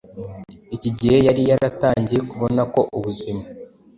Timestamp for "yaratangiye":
1.49-2.19